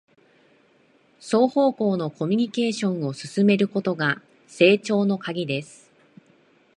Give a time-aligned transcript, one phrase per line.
[1.19, 5.91] 双方向のコミュニケーションを進めることが成長のカギです